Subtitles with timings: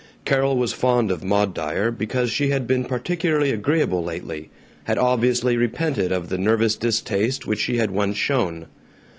[0.25, 4.49] Carol was fond of Maud Dyer, because she had been particularly agreeable lately;
[4.85, 8.65] had obviously repented of the nervous distaste which she had once shown.